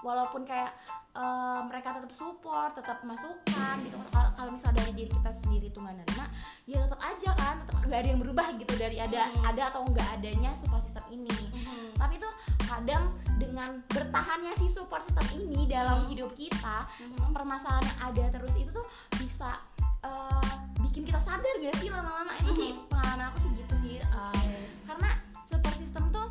walaupun 0.00 0.42
kayak 0.42 0.72
eh, 1.10 1.60
mereka 1.66 1.90
tetap 1.92 2.12
support, 2.12 2.70
tetap 2.72 3.02
masukan 3.02 3.74
gitu. 3.82 3.98
Kalau 4.10 4.30
kalau 4.32 4.50
misalnya 4.54 4.80
dari 4.80 4.92
diri 4.94 5.10
kita 5.10 5.30
sendiri 5.34 5.66
tuh 5.68 5.82
nggak 5.82 5.96
nerima, 5.98 6.26
ya 6.64 6.78
tetap 6.80 7.00
aja 7.02 7.30
kan, 7.34 7.54
tetap 7.60 7.82
nggak 7.82 7.98
ada 7.98 8.08
yang 8.08 8.20
berubah 8.20 8.46
gitu 8.54 8.72
dari 8.74 8.96
ada 8.96 9.26
Hmm. 9.26 9.42
ada 9.44 9.62
atau 9.68 9.82
nggak 9.84 10.08
adanya 10.14 10.50
support 10.56 10.80
system 10.80 11.02
ini 11.10 11.38
Mhm. 11.50 11.98
tapi 11.98 12.14
tuh 12.16 12.32
kadang 12.62 13.10
dengan 13.36 13.74
bertahannya 13.88 14.54
si 14.54 14.70
support 14.70 15.02
system 15.02 15.26
ini 15.36 15.66
dalam 15.66 16.06
Hmm. 16.06 16.08
hidup 16.08 16.30
kita 16.32 16.86
Mhm. 17.02 17.34
permasalahan 17.34 17.82
yang 17.84 17.98
ada 18.06 18.24
terus 18.30 18.54
itu 18.54 18.70
tuh 18.70 18.86
bisa 19.18 19.58
eh, 20.00 20.52
bikin 20.80 21.04
kita 21.04 21.20
sadar 21.20 21.54
gak 21.60 21.76
sih 21.76 21.90
lama-lama 21.90 22.32
itu 22.38 22.50
sih 22.54 22.70
Mhm. 22.72 22.88
pengalaman 22.88 23.24
aku 23.26 23.38
sih 23.42 23.50
gitu 23.52 23.74
sih 23.82 23.96
eh, 23.98 24.62
karena 24.86 25.10
support 25.44 25.74
system 25.76 26.08
tuh 26.08 26.24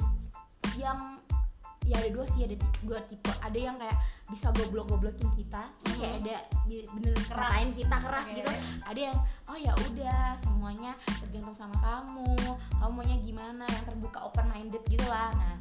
yang 0.73 1.19
ya 1.89 1.97
ada 1.97 2.09
dua 2.13 2.25
sih 2.29 2.45
ada 2.45 2.55
dua 2.85 2.99
tipe. 3.09 3.33
Ada 3.41 3.57
yang 3.57 3.75
kayak 3.75 3.97
bisa 4.29 4.47
goblok-goblokin 4.53 5.29
kita 5.33 5.65
terus 5.81 5.95
kayak 5.97 6.13
Mhm. 6.13 6.21
ada 6.21 6.35
bener 6.93 7.13
Keras. 7.17 7.49
keras 7.49 7.73
kita 7.73 7.95
keras 7.97 8.27
Oke. 8.29 8.35
gitu. 8.37 8.51
Ada 8.85 8.99
yang 9.09 9.17
oh 9.49 9.57
ya 9.57 9.73
udah 9.75 10.21
semuanya 10.37 10.91
tergantung 11.19 11.57
sama 11.57 11.75
kamu. 11.81 12.29
Kamu 12.77 12.91
maunya 12.93 13.17
gimana? 13.19 13.65
Yang 13.65 13.83
terbuka 13.89 14.19
open 14.21 14.45
minded 14.47 14.83
gitu 14.85 15.05
lah. 15.09 15.33
Nah 15.33 15.57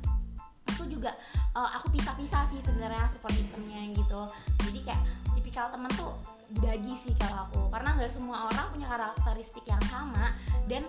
itu 0.69 0.85
juga 0.87 1.17
eh, 1.57 1.71
aku 1.75 1.91
pisah-pisah 1.91 2.45
sih 2.49 2.61
sebenarnya 2.61 3.09
support 3.09 3.33
systemnya 3.33 3.89
gitu. 3.97 4.21
Jadi 4.63 4.79
kayak 4.85 5.03
tipikal 5.33 5.73
temen 5.73 5.89
tuh 5.97 6.13
dibagi 6.49 6.93
sih 6.95 7.17
kalau 7.17 7.45
aku. 7.45 7.61
Karena 7.73 7.97
nggak 7.97 8.13
semua 8.13 8.47
orang 8.47 8.69
punya 8.69 8.87
karakteristik 8.87 9.65
yang 9.65 9.81
sama 9.89 10.37
dan 10.69 10.85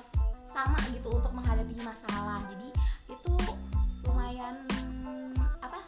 s- 0.00 0.16
sama 0.48 0.78
gitu 0.88 1.10
untuk 1.10 1.30
menghadapi 1.30 1.74
masalah. 1.78 2.40
Jadi 2.48 2.68
itu 3.10 3.32
lumayan 4.14 4.54
apa 5.58 5.82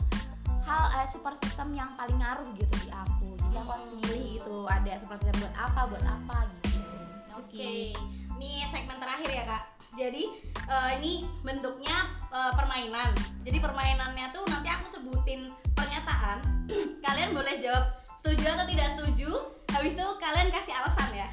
hal 0.66 0.83
eh, 0.99 1.06
support 1.14 1.38
system 1.47 1.78
yang 1.78 1.95
paling 1.95 2.18
ngaruh 2.18 2.42
gitu 2.59 2.75
di 2.83 2.90
aku 2.90 3.38
jadi 3.38 3.62
aku 3.62 3.71
harus 3.71 3.88
milih 4.02 4.23
gitu 4.42 4.56
ada 4.66 4.92
support 4.99 5.23
system 5.23 5.47
buat 5.47 5.54
apa 5.54 5.80
buat 5.95 6.04
apa 6.11 6.37
gitu 6.50 6.59
Itu 6.66 7.35
Oke, 7.38 7.47
sih. 7.54 7.95
ini 8.35 8.66
segmen 8.66 8.99
terakhir 8.99 9.30
ya 9.30 9.45
kak. 9.47 9.62
Jadi 9.95 10.25
eh, 10.66 10.90
ini 10.99 11.23
bentuknya 11.47 12.11
eh, 12.35 12.52
permainan. 12.59 13.14
Jadi 13.47 13.59
permainannya 13.62 14.26
tuh 14.35 14.42
nanti 14.50 14.75
aku 14.75 14.90
sebutin 14.90 15.47
pernyataan. 15.78 16.42
kalian 17.06 17.30
boleh 17.30 17.62
jawab 17.62 18.02
setuju 18.18 18.59
atau 18.59 18.66
tidak 18.66 18.88
setuju. 18.99 19.30
Habis 19.71 19.95
itu 19.95 20.06
kalian 20.18 20.50
kasih 20.50 20.75
alasan 20.83 21.11
ya. 21.14 21.28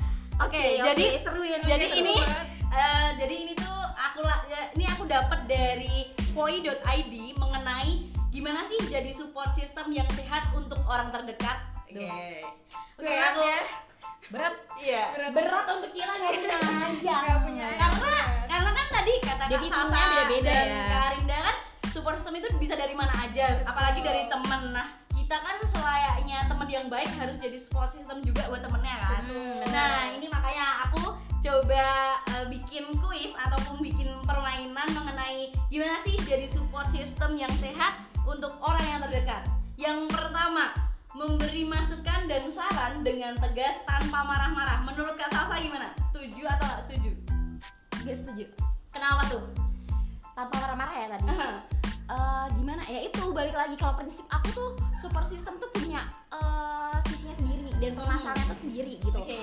Oke, 0.46 0.78
jadi 0.78 1.06
seru 1.26 1.42
ya 1.42 1.58
jadi 1.58 1.90
seru 1.90 2.06
ini 2.06 2.16
eh, 2.70 3.10
jadi 3.18 3.34
ini 3.34 3.54
tuh 3.58 3.80
aku 3.98 4.22
ya, 4.30 4.62
ini 4.78 4.86
aku 4.86 5.10
dapat 5.10 5.40
dari 5.50 6.23
koi.id 6.34 7.14
mengenai 7.38 7.92
gimana 8.30 8.66
sih 8.66 8.82
jadi 8.90 9.14
support 9.14 9.54
system 9.54 9.90
yang 9.90 10.10
sehat 10.12 10.50
untuk 10.52 10.82
orang 10.84 11.10
terdekat. 11.10 11.58
Oke. 11.86 12.02
Oke, 12.94 13.06
Berat 13.06 13.32
aku 13.32 13.42
ya. 13.44 13.62
berat 14.34 14.56
Iya. 14.82 15.04
berat 15.30 15.66
untuk 15.70 15.92
kita 15.94 16.10
nggak 16.10 16.34
punya 16.34 16.58
aja 16.58 17.16
punya 17.40 17.68
karena 17.78 18.14
karena 18.50 18.70
kan 18.74 18.88
tadi 18.90 19.14
kata 19.22 19.44
Kak 19.46 19.62
beda-beda 20.10 20.54
ya. 20.54 20.82
Kak 20.90 21.02
Arinda 21.12 21.38
kan 21.44 21.56
support 21.94 22.16
system 22.18 22.36
itu 22.42 22.48
bisa 22.58 22.74
dari 22.74 22.98
mana 22.98 23.14
aja 23.14 23.62
apalagi 23.62 24.02
dari 24.02 24.26
temen 24.26 24.74
nah 24.74 24.88
kita 25.14 25.38
kan 25.38 25.56
selayaknya 25.62 26.50
temen 26.50 26.68
yang 26.68 26.86
baik 26.90 27.10
harus 27.14 27.38
jadi 27.38 27.56
support 27.62 27.94
system 27.94 28.26
juga 28.26 28.50
buat 28.50 28.66
temennya 28.66 28.98
kan 28.98 29.22
Betul. 29.24 29.70
nah 29.70 30.10
ini 30.10 30.26
makanya 30.28 30.66
aku 30.90 31.14
coba 31.44 32.18
eh, 32.32 32.46
bikin 32.48 32.88
kuis 33.04 33.36
ataupun 33.36 33.84
bikin 33.84 34.08
permainan 34.24 34.88
mengenai 34.96 35.52
gimana 35.68 36.00
sih 36.08 36.16
jadi 36.24 36.48
support 36.48 36.88
system 36.88 37.36
yang 37.36 37.52
sehat 37.60 38.00
untuk 38.24 38.56
orang 38.64 38.88
yang 38.88 39.02
terdekat. 39.04 39.44
Yang 39.76 40.08
pertama 40.08 40.72
memberi 41.12 41.68
masukan 41.68 42.32
dan 42.32 42.48
saran 42.48 43.04
dengan 43.04 43.36
tegas 43.36 43.84
tanpa 43.84 44.24
marah-marah. 44.24 44.88
Menurut 44.88 45.20
Kak 45.20 45.30
Salsa 45.30 45.60
gimana? 45.60 45.92
setuju 46.10 46.48
atau 46.48 46.66
nggak 46.66 46.82
setuju? 46.88 47.10
Gak 48.08 48.18
setuju. 48.24 48.46
Kenapa 48.96 49.22
tuh? 49.28 49.44
tanpa 50.34 50.56
marah-marah 50.66 50.96
ya 50.98 51.08
tadi. 51.14 51.26
Eh, 52.04 52.46
gimana? 52.60 52.84
Ya 52.90 53.00
itu 53.06 53.22
balik 53.32 53.56
lagi. 53.56 53.80
Kalau 53.80 53.96
prinsip 53.96 54.28
aku 54.28 54.48
tuh 54.52 54.70
support 55.00 55.30
system 55.32 55.56
tuh 55.62 55.70
punya 55.72 56.04
eh, 56.36 56.98
sisinya 57.10 57.36
sendiri 57.40 57.72
dan 57.80 57.92
permasalahannya 57.96 58.46
tuh 58.52 58.60
sendiri 58.60 58.94
gitu. 59.00 59.20
Oke. 59.24 59.40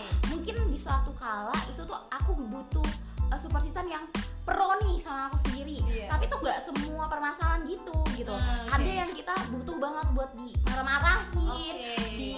Suatu 0.81 1.13
kala 1.15 1.53
itu 1.67 1.83
tuh 1.83 2.01
aku 2.09 2.33
butuh 2.35 2.89
eh, 3.27 3.39
support 3.39 3.63
system 3.63 3.87
yang 3.87 4.05
pro 4.43 4.73
nih 4.81 4.97
sama 4.97 5.29
aku 5.29 5.37
sendiri 5.45 5.79
Iya. 5.85 6.09
tapi 6.09 6.25
tuh 6.27 6.39
nggak 6.39 6.59
semua 6.63 7.05
permasalahan 7.07 7.63
gitu 7.65 7.95
gitu 8.15 8.33
Hmm, 8.33 8.67
oke. 8.67 8.75
ada 8.75 8.91
yang 8.97 9.11
kita 9.11 9.35
butuh 9.51 9.77
banget 9.79 10.07
buat 10.11 10.31
di 10.33 10.49
marah-marahin 10.65 11.75
Oke. 11.77 11.95
di 12.11 12.33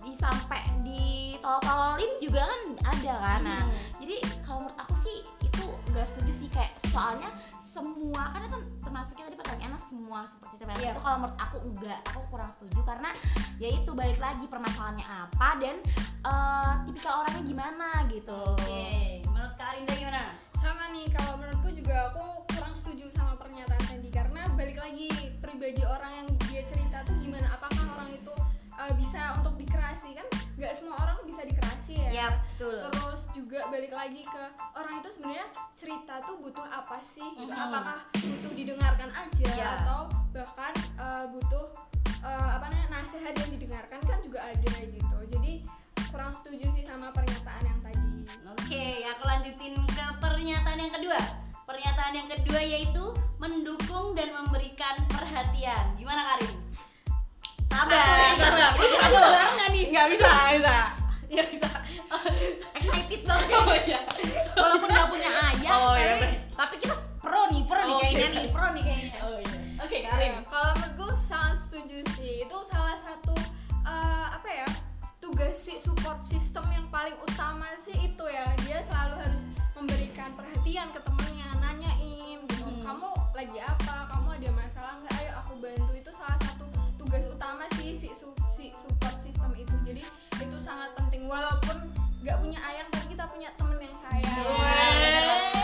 di 0.00 0.12
sampai 0.12 0.60
ditololin 0.82 2.12
juga 2.18 2.42
kan 2.44 2.60
ada 2.86 3.12
kan 3.14 3.40
nah 3.42 3.60
Hmm. 3.62 3.80
jadi 3.98 4.16
kalau 4.42 4.58
menurut 4.62 4.78
aku 4.78 4.94
sih 4.98 5.16
itu 5.40 5.64
nggak 5.88 6.06
setuju 6.06 6.32
sih 6.34 6.48
kayak 6.48 6.72
soalnya 6.88 7.30
semua 7.74 8.22
kan 8.30 8.40
itu 8.40 8.54
termasuknya 8.78 9.24
tadi 9.26 9.36
pertanyaannya 9.36 9.80
semua 9.84 10.18
support 10.24 10.48
system 10.48 10.68
yang 10.70 10.78
Iya. 10.78 10.92
itu 10.94 11.00
kalau 11.02 11.16
menurut 11.18 11.36
aku 11.36 11.56
enggak 11.60 11.98
aku 12.06 12.20
kurang 12.30 12.50
setuju 12.54 12.80
karena 12.86 13.10
ya 13.58 13.68
itu 13.68 13.90
balik 13.90 14.18
lagi 14.18 14.44
permasalahannya 14.46 15.02
apa 15.02 15.48
dan 15.58 15.76
eh, 16.22 16.72
tipikal 16.86 17.14
orangnya 17.20 17.42
gimana 17.42 17.88
gitu 18.06 18.40
Oke, 18.54 18.86
menurut 19.26 19.54
Kak 19.54 19.74
Arinda 19.74 19.94
gimana? 19.94 20.22
sama 20.54 20.84
nih 20.88 21.10
kalau 21.12 21.36
menurutku 21.36 21.68
juga 21.74 22.08
aku 22.08 22.24
kurang 22.48 22.72
setuju 22.72 23.10
sama 23.10 23.34
pernyataan 23.34 23.84
tadi 23.84 24.08
karena 24.08 24.48
balik 24.54 24.78
lagi 24.78 25.10
pribadi 25.36 25.82
orang 25.84 26.12
yang 26.14 26.26
dia 26.48 26.62
cerita 26.64 27.04
tuh 27.04 27.18
gimana 27.20 27.44
itu 27.44 27.73
uh, 28.84 28.92
bisa 28.94 29.40
untuk 29.40 29.56
dikerasi 29.56 30.12
kan 30.12 30.26
nggak 30.54 30.72
semua 30.72 30.96
orang 31.00 31.18
bisa 31.24 31.42
dikerasi 31.42 31.98
ya 31.98 32.10
Ya, 32.14 32.28
betul. 32.30 32.78
terus 32.86 33.20
juga 33.32 33.58
balik 33.68 33.90
lagi 33.90 34.22
ke 34.22 34.42
orang 34.72 34.94
itu 35.00 35.08
sebenarnya 35.10 35.46
cerita 35.74 36.22
tuh 36.22 36.36
butuh 36.38 36.62
apa 36.62 37.00
sih 37.00 37.24
gitu 37.34 37.50
Mhm. 37.50 37.64
apakah 37.64 37.98
butuh 38.14 38.52
didengarkan 38.52 39.10
aja 39.10 39.48
Ya. 39.50 39.68
atau 39.82 40.06
bahkan 40.30 40.72
uh, 40.94 41.26
butuh 41.28 41.72
uh, 42.22 42.50
apa 42.54 42.70
namanya 42.70 43.02
nasihat 43.02 43.34
yang 43.34 43.50
didengarkan 43.50 44.00
kan 44.00 44.18
juga 44.22 44.44
ada 44.44 44.72
gitu 44.84 45.16
jadi 45.28 45.52
kurang 46.08 46.30
setuju 46.30 46.70
sih 46.70 46.84
sama 46.86 47.10
pernyataan 47.10 47.64
yang 47.64 47.80
tadi 47.80 48.02
Oke, 48.54 49.04
aku 49.04 49.22
lanjutin 49.28 49.76
ke 49.84 50.04
pernyataan 50.16 50.80
yang 50.80 50.88
kedua. 50.88 51.20
Pernyataan 51.68 52.12
yang 52.16 52.24
kedua 52.24 52.56
yaitu 52.56 53.04
mendukung 53.36 54.16
dan 54.16 54.32
memberikan 54.32 54.96
perhatian. 55.12 55.92
Gimana 55.94 56.24
Karin? 56.24 56.63
Sabar, 57.74 58.06
sabar. 58.38 58.70
Aku 58.70 59.16
nggak 59.18 59.68
nih 59.68 59.82
Nggak 59.90 60.06
bisa, 60.12 60.28
nggak 60.30 60.54
bisa. 60.54 60.76
Nggak 61.26 61.46
bisa. 61.50 61.68
excited 62.78 63.20
banget 63.26 63.50
Oh 63.52 63.74
iya. 63.74 64.00
walaupun 64.54 64.88
nggak 64.88 65.08
punya 65.10 65.30
ayah 65.50 65.70
Oh, 65.74 65.92
iya, 65.98 66.06
tapi, 66.14 66.28
tapi 66.54 66.74
kita 66.78 66.94
pro 67.18 67.42
nih 67.50 67.62
pro 67.66 67.80
nih 67.80 67.90
Oke. 67.90 68.02
kayaknya 68.06 68.28
nih 68.30 68.46
pro 68.48 68.66
nih 68.70 68.82
kayaknya 68.82 69.12
Oh 69.20 69.34
iya. 69.34 69.58
Oke, 69.82 69.96
Ya, 69.98 70.08
Karin. 70.08 70.32
kalau 70.46 70.70
menurutku 70.72 71.06
sangat 71.12 71.58
setuju 71.58 71.98
sih. 72.14 72.46
Itu 72.46 72.56
salah 72.62 72.94
satu 72.96 73.34
eh, 73.82 74.26
apa 74.30 74.48
ya? 74.48 74.68
Tugas 75.18 75.58
si 75.58 75.74
support 75.76 76.22
system 76.22 76.62
yang 76.70 76.86
paling 76.88 77.16
utama 77.18 77.66
sih 77.82 77.96
itu 77.98 78.24
ya. 78.24 78.46
Dia 78.62 78.78
selalu 78.80 79.14
harus 79.18 79.42
memberikan 79.74 80.30
perhatian 80.32 80.86
ke 80.88 81.00
temennya, 81.02 81.48
nanyain 81.58 82.38
gitu. 82.40 82.64
Hmm. 82.64 82.86
Kamu 82.86 83.10
lagi 83.34 83.58
apa? 83.58 83.94
Kamu 84.08 84.28
ada 84.30 84.50
masalah 84.54 84.94
nggak? 84.96 85.16
Ayo 85.18 85.32
aku 85.42 85.52
bantu. 85.58 85.93
Walaupun 91.34 91.76
nggak 92.22 92.36
punya 92.38 92.58
ayang 92.62 92.86
tapi 92.88 93.06
kita 93.10 93.24
punya 93.26 93.48
temen 93.52 93.78
yang 93.80 93.96
sayang. 93.96 94.46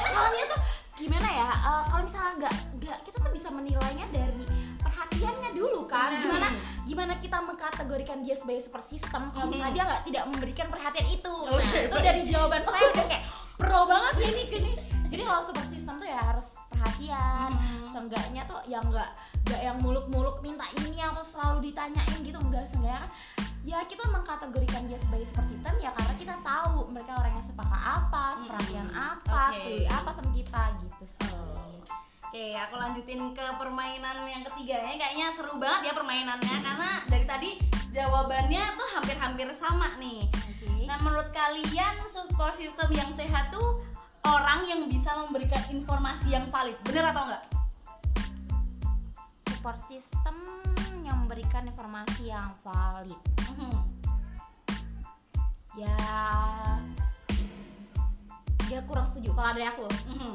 soalnya 0.04 0.44
tuh 0.46 0.60
gimana 0.96 1.28
ya 1.30 1.48
eh, 1.48 1.82
kalau 1.86 2.02
misalnya 2.02 2.32
nggak 2.36 2.54
nggak 2.76 2.98
kita 3.02 3.16
tuh 3.18 3.32
bisa 3.32 3.48
menilainya 3.48 4.06
dari 4.10 4.44
perhatiannya 4.78 5.50
dulu 5.52 5.86
kan 5.86 6.10
Benar. 6.10 6.20
gimana 6.20 6.48
gimana 6.84 7.12
kita 7.16 7.38
mengkategorikan 7.40 8.18
dia 8.20 8.34
sebagai 8.34 8.62
super 8.62 8.82
system 8.82 9.30
kalau 9.30 9.46
misalnya 9.46 9.70
Mhm. 9.70 9.76
dia 9.78 9.84
nggak 9.86 10.02
tidak 10.04 10.24
memberikan 10.26 10.66
perhatian 10.68 11.06
itu 11.08 11.32
nah 11.40 11.54
Oke, 11.54 11.78
itu 11.80 11.94
baik. 11.94 12.04
dari 12.04 12.20
jawaban 12.26 12.60
saya 12.62 12.86
udah 12.90 13.06
kayak 13.06 13.24
pro 13.56 13.80
banget 13.86 14.14
ya 14.16 14.28
ini 14.28 14.42
gini 14.46 14.72
jadi 15.06 15.22
kalau 15.24 15.42
super 15.42 15.64
system 15.66 15.94
tuh 15.96 16.08
ya 16.08 16.20
harus 16.20 16.48
perhatian 16.68 17.50
Mhm. 17.50 17.82
seenggaknya 17.88 18.42
tuh 18.44 18.60
yang 18.66 18.84
nggak 18.84 19.10
nggak 19.46 19.60
yang 19.62 19.76
muluk-muluk 19.78 20.36
minta 20.40 20.66
ini 20.78 21.00
atau 21.00 21.22
selalu 21.22 21.58
ditanyain 21.64 22.18
gitu 22.20 22.38
enggak 22.38 22.66
seenggaknya 22.66 23.00
kan 23.00 23.10
ya 23.60 23.84
kita 23.84 24.04
mengkategorikan 24.08 24.88
dia 24.88 24.96
sebagai 24.96 25.28
super 25.28 25.44
system 25.44 25.74
ya 25.84 25.92
karena 25.92 26.14
kita 26.16 26.34
tahu 26.40 26.88
mereka 26.88 27.12
orangnya 27.20 27.44
sepaka 27.44 27.76
apa 27.76 28.24
perhatian 28.40 28.88
apa 28.88 29.52
Oke. 29.52 29.60
peduli 29.60 29.86
apa 29.88 30.10
sama 30.16 30.30
kita 30.32 30.62
gitu 30.80 31.04
sih 31.06 31.38
Oke, 32.30 32.54
aku 32.54 32.78
lanjutin 32.78 33.34
ke 33.34 33.42
permainan 33.58 34.22
yang 34.22 34.46
ketiga. 34.46 34.86
Ini 34.86 35.02
kayaknya 35.02 35.34
seru 35.34 35.58
banget 35.58 35.90
ya 35.90 35.92
permainannya 35.98 36.56
karena 36.62 37.02
dari 37.10 37.26
tadi 37.26 37.58
jawabannya 37.90 38.70
tuh 38.78 38.88
hampir-hampir 38.94 39.50
sama 39.50 39.98
nih. 39.98 40.30
oke 40.30 40.86
Nah, 40.86 40.94
menurut 41.02 41.34
kalian 41.34 42.06
support 42.06 42.54
system 42.54 42.86
yang 42.94 43.10
sehat 43.10 43.50
tuh 43.50 43.82
orang 44.22 44.62
yang 44.62 44.86
bisa 44.86 45.10
memberikan 45.18 45.58
informasi 45.74 46.30
yang 46.30 46.46
valid, 46.54 46.78
bener 46.86 47.10
atau 47.10 47.26
enggak? 47.26 47.42
support 49.60 49.76
system 49.92 50.36
yang 51.10 51.20
memberikan 51.20 51.62
informasi 51.66 52.30
yang 52.30 52.54
valid 52.62 53.18
Mhm. 53.50 53.74
ya 55.76 55.96
dia 58.66 58.80
kurang 58.86 59.06
setuju 59.06 59.34
kalau 59.34 59.50
dari 59.50 59.66
aku 59.66 59.84
Mhm. 60.06 60.34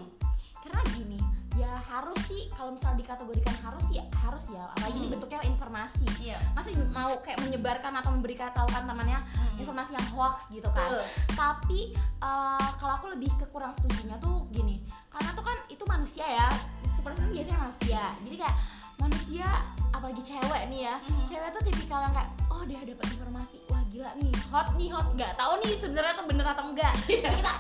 karena 0.60 0.82
gini 0.92 1.20
ya 1.56 1.72
harus 1.80 2.20
sih 2.28 2.52
kalau 2.52 2.76
misalnya 2.76 3.00
dikategorikan 3.00 3.56
harus 3.64 3.86
ya 3.88 4.04
harus 4.20 4.44
ya 4.52 4.60
apalagi 4.76 4.92
ini 4.94 5.08
Hmm. 5.08 5.14
bentuknya 5.16 5.40
informasi 5.48 6.04
Iya. 6.20 6.36
masih 6.52 6.76
mau 6.92 7.16
kayak 7.24 7.40
menyebarkan 7.40 7.96
atau 7.96 8.12
memberitahukan 8.12 8.84
temannya 8.84 9.16
Hmm. 9.24 9.56
informasi 9.56 9.96
yang 9.96 10.08
hoax 10.12 10.52
gitu 10.52 10.68
kan 10.76 10.92
Betul. 10.92 11.08
tapi 11.32 11.80
eh, 12.20 12.70
kalau 12.76 12.94
aku 13.00 13.08
lebih 13.16 13.32
ke 13.40 13.48
kurang 13.48 13.72
setujunya 13.72 14.20
tuh 14.20 14.44
gini 14.52 14.84
karena 15.08 15.32
tuh 15.32 15.46
kan 15.46 15.56
itu 15.72 15.84
manusia 15.88 16.28
ya 16.28 16.52
super 16.92 17.16
system 17.16 17.32
biasanya 17.32 17.60
manusia 17.62 18.02
jadi 18.20 18.36
kayak 18.36 18.56
manusia 19.00 19.48
apalagi 19.92 20.22
cewek 20.22 20.64
nih 20.70 20.82
ya. 20.88 20.96
Mhm. 21.02 21.24
cewek 21.26 21.50
tuh 21.52 21.62
tipikal 21.66 22.00
yang 22.04 22.14
kayak 22.14 22.30
oh 22.52 22.64
dia 22.68 22.80
dapat 22.84 23.08
informasi. 23.16 23.58
Wah 23.72 23.84
gila 23.90 24.12
nih. 24.20 24.32
Hot 24.52 24.68
nih 24.76 24.90
hot. 24.92 25.08
Nggak 25.16 25.32
tahu 25.36 25.54
nih 25.64 25.74
sebenarnya 25.80 26.14
tuh 26.20 26.26
bener 26.28 26.46
atau 26.46 26.66
enggak. 26.70 26.94
Iya. 27.10 27.20
jadi 27.24 27.36
kita 27.40 27.54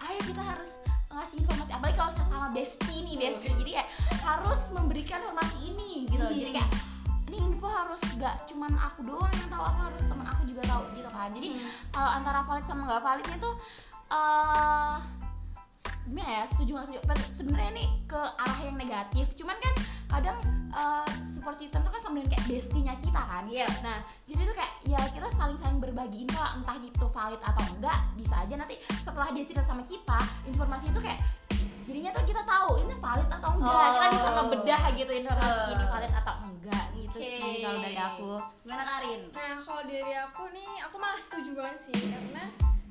ayo 0.00 0.20
kita 0.22 0.42
harus 0.42 0.70
ngasih 1.10 1.36
informasi. 1.42 1.70
Apalagi 1.74 1.96
kalau 1.98 2.12
sama 2.14 2.48
bestie 2.54 3.00
nih 3.02 3.14
bestie. 3.18 3.52
Jadi 3.52 3.70
kayak 3.74 3.88
harus 4.22 4.60
memberi 4.70 5.02
memberikan 5.02 5.18
informasi 5.22 5.56
ini 5.66 5.90
gitu. 6.06 6.24
Hmm. 6.24 6.36
jadi 6.36 6.52
kayak 6.54 6.70
ini 7.30 7.38
info 7.46 7.68
harus 7.70 8.00
gak 8.18 8.36
cuman 8.50 8.74
aku 8.74 9.06
doang 9.06 9.30
yang 9.30 9.48
tahu 9.48 9.62
aku 9.62 9.80
harus 9.86 10.02
teman 10.02 10.26
aku 10.26 10.42
juga 10.50 10.62
tahu 10.66 10.82
gitu 10.98 11.10
kan. 11.10 11.28
Jadi 11.30 11.48
Hmm. 11.54 11.62
kalau 11.90 12.10
antara 12.10 12.40
valid 12.42 12.64
sama 12.66 12.82
nggak 12.86 13.02
validnya 13.02 13.36
tuh 13.38 13.54
eh 14.10 14.94
gimana 16.04 16.30
ya 16.30 16.44
setuju 16.50 16.70
nggak 16.74 16.86
setuju? 16.86 17.00
Sebenarnya 17.32 17.70
ini 17.78 17.86
ke 18.04 18.18
arah 18.18 18.60
yang 18.66 18.76
negatif. 18.76 19.26
Cuman 19.38 19.56
kan 19.56 19.74
kadang 20.10 20.36
eh, 20.70 21.06
support 21.30 21.56
system 21.56 21.80
tuh 21.80 21.90
kan 21.90 22.00
sama 22.00 22.14
dengan 22.16 22.30
kayak 22.32 22.44
bestinya 22.48 22.94
kita 22.96 23.22
kan 23.22 23.44
Iya. 23.46 23.66
nah 23.80 23.98
jadi 24.24 24.42
tuh 24.42 24.54
kayak 24.54 24.72
ya 24.84 25.00
kita 25.08 25.28
saling 25.32 25.56
saling 25.56 25.78
berbagi 25.78 26.24
info 26.24 26.42
entah 26.52 26.76
itu 26.76 27.06
valid 27.08 27.40
atau 27.40 27.64
enggak 27.70 27.98
bisa 28.14 28.34
aja 28.38 28.54
nanti 28.56 28.74
setelah 28.96 29.28
dia 29.30 29.44
cerita 29.44 29.62
sama 29.62 29.82
kita 29.82 30.18
informasi 30.44 30.88
itu 30.88 31.00
kayak 31.00 31.18
jadinya 31.84 32.10
tuh 32.12 32.22
kita 32.24 32.42
tahu 32.44 32.70
ini 32.78 32.94
valid 32.96 33.28
atau 33.28 33.50
enggak 33.52 33.72
Oh. 33.80 33.92
kita 33.92 34.06
bisa 34.10 34.28
ngebedah 34.30 34.82
gitu 34.94 35.12
informasi 35.16 35.50
Betul. 35.50 35.72
ini 35.72 35.84
valid 35.86 36.12
atau 36.14 36.34
enggak 36.40 36.84
gitu 36.92 37.16
Oke. 37.16 37.30
sih 37.36 37.54
kalau 37.60 37.78
dari 37.80 37.98
aku 37.98 38.30
Gimana 38.60 38.84
Karin? 38.84 39.20
Nah, 39.26 39.54
kalau 39.60 39.82
dari 39.82 40.14
aku 40.14 40.42
nih, 40.48 40.70
aku 40.80 40.96
malah 40.96 41.18
setuju 41.18 41.50
banget 41.52 41.78
sih 41.80 41.96
karena 41.96 42.44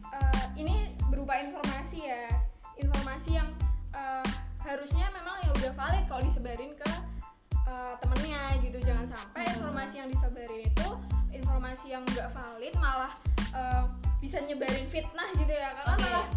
eh, 0.09 0.43
ini 0.57 0.75
berupa 1.07 1.38
informasi 1.38 2.03
ya, 2.03 2.27
informasi 2.75 3.29
yang 3.33 3.47
eh, 3.91 4.27
harusnya 4.59 5.07
memang 5.09 5.39
ya 5.39 5.49
udah 5.53 5.71
valid 5.73 6.03
kalau 6.05 6.21
disebarin 6.21 6.71
ke 6.73 6.91
eh, 7.69 7.93
temennya 8.01 8.41
gitu. 8.59 8.77
Jangan 8.81 9.05
sampai 9.05 9.45
Hmm. 9.45 9.53
informasi 9.55 9.95
yang 10.01 10.09
disebarin 10.09 10.61
itu 10.65 10.88
informasi 11.29 11.85
yang 11.93 12.03
nggak 12.09 12.33
valid 12.33 12.73
malah 12.77 13.13
eh, 13.49 13.83
bisa 14.19 14.41
nyebarin 14.41 14.85
fitnah 14.85 15.29
gitu 15.33 15.49
ya, 15.49 15.69
karena 15.73 15.93
Oke. 15.95 16.03
malah 16.03 16.27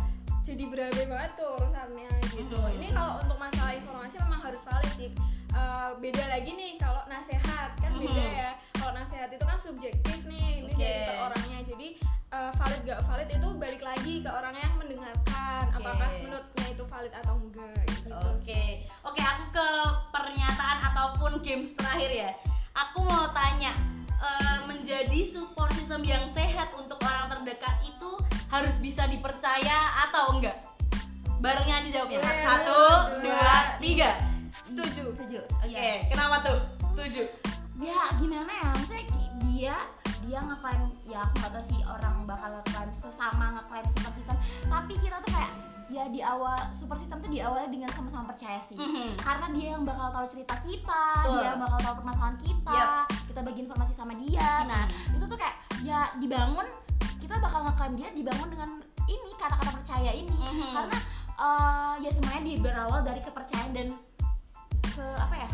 jadi 0.43 0.65
berabe 0.67 1.03
banget 1.07 1.33
tuh 1.35 1.51
urusannya 1.57 2.11
gitu. 2.33 2.57
Hmm. 2.59 2.77
Ini 2.77 2.89
kalau 2.91 3.13
untuk 3.21 3.39
masalah 3.39 3.73
informasi 3.73 4.17
memang 4.21 4.41
harus 4.43 4.63
valid 4.63 4.93
sih. 4.95 5.11
Eh, 5.53 5.91
beda 6.01 6.25
lagi 6.27 6.51
nih 6.51 6.73
kalau 6.77 7.05
nasehat 7.07 7.77
kan 7.77 7.93
beda 7.93 8.17
Mhm. 8.17 8.41
ya. 8.41 8.51
Kalau 8.73 8.93
nasehat 8.93 9.29
itu 9.29 9.45
kan 9.45 9.55
subjektif 9.55 10.19
nih, 10.25 10.65
ini 10.65 10.73
Oke. 10.73 10.81
dari 10.81 11.21
orangnya. 11.21 11.59
Jadi 11.63 11.89
eh, 12.33 12.53
valid 12.57 12.81
gak 12.83 13.01
valid 13.05 13.29
itu 13.29 13.49
balik 13.61 13.83
lagi 13.85 14.15
ke 14.25 14.31
orang 14.33 14.57
yang 14.57 14.73
mendengarkan. 14.81 15.63
Oke. 15.69 15.77
Apakah 15.77 16.09
menurutnya 16.17 16.67
itu 16.73 16.85
valid 16.89 17.13
atau 17.13 17.35
enggak 17.37 17.83
gitu. 17.93 18.09
Oke, 18.09 18.63
oke 19.05 19.21
aku 19.21 19.45
ke 19.53 19.69
ataupun 21.03 21.43
games 21.43 21.75
terakhir 21.75 22.11
ya. 22.15 22.31
Aku 22.79 23.03
mau 23.03 23.27
tanya, 23.35 23.75
eh, 24.07 24.59
menjadi 24.71 25.27
support 25.27 25.75
system 25.75 26.07
yang 26.07 26.23
sehat 26.31 26.71
untuk 26.79 27.03
orang 27.03 27.27
terdekat 27.27 27.75
itu 27.83 28.11
harus 28.47 28.79
bisa 28.79 29.11
dipercaya 29.11 30.07
atau 30.07 30.39
enggak? 30.39 30.63
Barengnya 31.43 31.83
aja 31.83 31.91
jawabnya. 31.91 32.23
Satu, 32.23 32.79
dua, 33.19 33.35
dua, 33.35 33.55
tiga. 33.83 34.11
Setuju. 34.63 35.05
setuju 35.19 35.41
Oke, 35.59 35.75
Iya. 35.75 36.07
kenapa 36.07 36.47
tuh? 36.47 36.59
Setuju. 36.95 37.23
ya 37.83 37.99
gimana 38.15 38.47
ya 38.47 38.69
maksudnya 38.79 39.03
dia 39.43 39.75
dia 40.23 40.39
ngeklaim 40.39 40.87
ya 41.03 41.19
aku 41.27 41.35
nggak 41.35 41.51
tahu 41.51 41.65
sih 41.67 41.81
orang 41.83 42.15
bakal 42.31 42.55
ngeklaim 42.55 42.91
sesama 42.95 43.59
ngeklaim 43.59 43.87
super 43.91 44.13
system 44.15 44.37
tapi 44.71 44.93
kita 45.03 45.17
tuh 45.19 45.31
kayak 45.35 45.42
ya 45.93 46.09
di 46.09 46.19
awal 46.19 46.57
super 46.73 46.97
system 46.97 47.21
tuh 47.21 47.29
diawali 47.29 47.69
dengan 47.69 47.87
sama-sama 47.89 48.25
percaya 48.27 48.57
sih 48.59 48.75
Mhm. 48.75 49.13
karena 49.17 49.47
dia 49.51 49.67
yang 49.71 49.85
bakal 49.85 50.09
tahu 50.11 50.27
cerita 50.27 50.57
kita 50.59 51.05
Betul. 51.21 51.37
dia 51.39 51.53
bakal 51.55 51.79
tahu 51.79 51.95
permasalahan 52.01 52.37
kita 52.39 52.73
Yap. 52.73 53.07
kita 53.29 53.41
bagi 53.43 53.61
informasi 53.61 53.93
sama 53.93 54.13
dia 54.17 54.65
nah 54.65 54.89
Mhm. 54.89 55.17
itu 55.17 55.25
tuh 55.27 55.37
kayak 55.37 55.57
ya 55.81 56.01
dibangun 56.17 56.65
kita 57.19 57.37
bakal 57.39 57.61
ngeklaim 57.63 57.95
dia 57.95 58.09
dibangun 58.11 58.49
dengan 58.49 58.71
ini 59.05 59.31
kata-kata 59.37 59.71
percaya 59.75 60.11
ini 60.11 60.33
Mhm. 60.33 60.73
karena 60.73 60.99
eh, 61.35 61.93
ya 62.01 62.11
semuanya 62.11 62.43
di 62.43 62.55
berawal 62.57 63.01
dari 63.01 63.19
kepercayaan 63.19 63.73
dan 63.73 63.89
ke 64.87 65.07
apa 65.19 65.35
ya 65.35 65.49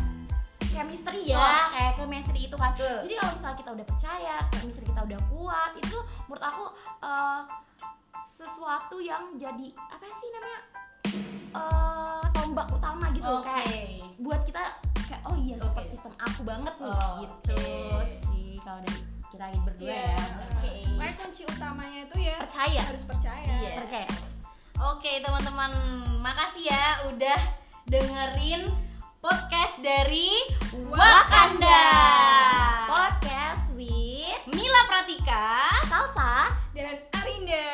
chemistry 0.69 1.21
ya 1.27 1.39
Oh. 1.39 1.65
kayak 1.73 1.93
chemistry 1.95 2.39
itu 2.45 2.55
kan 2.55 2.71
Betul. 2.73 2.97
jadi 3.03 3.13
kalau 3.17 3.31
misalnya 3.33 3.57
kita 3.57 3.69
udah 3.73 3.85
percaya 3.87 4.35
chemistry 4.51 4.85
kita 4.85 5.01
udah 5.01 5.19
kuat 5.27 5.71
itu 5.75 5.97
menurut 6.25 6.43
aku 6.45 6.63
eh, 7.01 7.41
sesuatu 8.29 9.01
yang 9.01 9.33
jadi 9.41 9.73
apa 9.89 10.05
sih 10.05 10.29
namanya 10.29 10.61
uh, 11.57 12.23
tombak 12.37 12.69
utama 12.69 13.09
gitu 13.09 13.25
okay. 13.25 13.65
kayak 13.65 13.81
buat 14.21 14.41
kita 14.45 14.61
kayak 15.09 15.21
oh 15.25 15.35
iya 15.35 15.57
okay. 15.57 15.89
sistem 15.89 16.13
aku 16.21 16.41
banget 16.45 16.75
nih 16.77 16.93
oh, 16.93 17.13
gitu 17.25 17.57
okay. 17.57 18.05
sih 18.29 18.53
kalau 18.61 18.79
dari 18.85 19.01
kita 19.29 19.43
lagi 19.45 19.61
berdua 19.61 19.89
yeah. 19.89 20.17
ya. 20.17 20.25
Okay. 20.57 21.13
Kunci 21.19 21.43
utamanya 21.45 21.99
itu 22.09 22.17
ya 22.17 22.35
percaya. 22.41 22.81
Harus 22.81 23.05
percaya. 23.05 23.45
yeah. 23.61 23.77
Percaya. 23.85 24.09
Oke, 24.79 25.05
okay, 25.05 25.15
teman-teman, 25.19 25.71
makasih 26.23 26.71
ya 26.71 26.85
udah 27.11 27.39
dengerin 27.85 28.65
podcast 29.21 29.83
dari 29.85 30.33
Wakanda. 30.87 31.67
Wakanda. 31.67 31.81
Podcast 32.89 33.75
with 33.77 34.41
Mila 34.49 34.81
Pratika, 34.89 35.61
Salsa, 35.85 36.55
dan 36.71 36.97
Arinda. 37.19 37.68